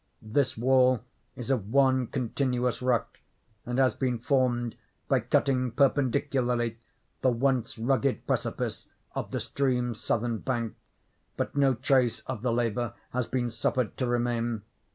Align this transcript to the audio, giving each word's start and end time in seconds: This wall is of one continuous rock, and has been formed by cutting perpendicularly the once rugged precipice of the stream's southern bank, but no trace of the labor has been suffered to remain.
This 0.19 0.57
wall 0.57 1.01
is 1.35 1.51
of 1.51 1.69
one 1.71 2.07
continuous 2.07 2.81
rock, 2.81 3.19
and 3.67 3.77
has 3.77 3.93
been 3.93 4.17
formed 4.17 4.75
by 5.07 5.19
cutting 5.19 5.69
perpendicularly 5.69 6.79
the 7.21 7.29
once 7.29 7.77
rugged 7.77 8.25
precipice 8.25 8.87
of 9.13 9.29
the 9.29 9.39
stream's 9.39 9.99
southern 9.99 10.39
bank, 10.39 10.73
but 11.37 11.55
no 11.55 11.75
trace 11.75 12.21
of 12.21 12.41
the 12.41 12.51
labor 12.51 12.95
has 13.11 13.27
been 13.27 13.51
suffered 13.51 13.95
to 13.97 14.07
remain. 14.07 14.63